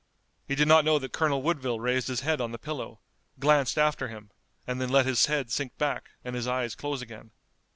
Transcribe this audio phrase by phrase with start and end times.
[0.47, 3.01] He did not know that Colonel Woodville raised his head on the pillow,
[3.37, 4.31] glanced after him,
[4.65, 7.29] and then let his head sink back and his eyes close again.